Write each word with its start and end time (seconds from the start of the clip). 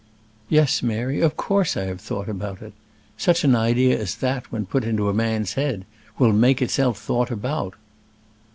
"Yes, 0.49 0.81
Mary; 0.81 1.21
of 1.21 1.37
course 1.37 1.77
I 1.77 1.83
have 1.83 2.01
thought 2.01 2.27
about 2.27 2.59
it. 2.63 2.73
Such 3.17 3.43
an 3.43 3.53
idea 3.55 3.99
as 3.99 4.15
that, 4.15 4.51
when 4.51 4.65
put 4.65 4.83
into 4.83 5.09
a 5.09 5.13
man's 5.13 5.53
head, 5.53 5.85
will 6.17 6.33
make 6.33 6.59
itself 6.59 6.97
thought 6.97 7.29
about." 7.29 7.75